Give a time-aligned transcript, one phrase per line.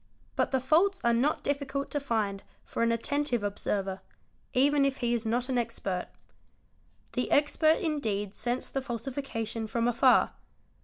[0.35, 4.01] But the faults are not difficult to find for an attentive observer,
[4.51, 6.07] even | if he is not an expert.
[7.13, 10.31] The expert indeed scents the falsification from afar.